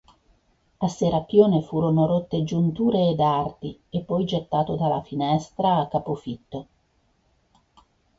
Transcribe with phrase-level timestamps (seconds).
[0.77, 6.67] A Serapione furono rotte giunture ed arti e poi gettato dalla finestra a capofitto.